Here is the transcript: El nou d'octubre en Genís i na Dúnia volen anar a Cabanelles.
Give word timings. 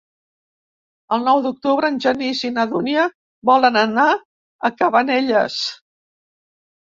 El 1.17 1.25
nou 1.27 1.41
d'octubre 1.45 1.91
en 1.93 1.99
Genís 2.05 2.41
i 2.49 2.51
na 2.55 2.65
Dúnia 2.71 3.03
volen 3.51 3.77
anar 3.83 4.07
a 4.15 4.73
Cabanelles. 4.81 5.61